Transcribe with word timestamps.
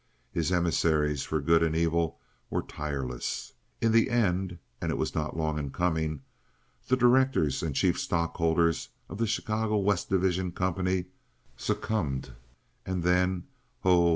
His 0.31 0.51
emissaries 0.51 1.21
for 1.21 1.39
good 1.39 1.61
and 1.61 1.75
evil 1.75 2.19
were 2.49 2.63
tireless. 2.63 3.53
In 3.81 3.91
the 3.91 4.09
end—and 4.09 4.91
it 4.91 4.97
was 4.97 5.13
not 5.13 5.37
long 5.37 5.59
in 5.59 5.69
coming—the 5.69 6.97
directors 6.97 7.61
and 7.61 7.75
chief 7.75 7.99
stockholders 7.99 8.89
of 9.09 9.19
the 9.19 9.27
Chicago 9.27 9.77
West 9.77 10.09
Division 10.09 10.53
Company 10.53 11.05
succumbed; 11.55 12.33
and 12.83 13.03
then, 13.03 13.43
ho! 13.81 14.09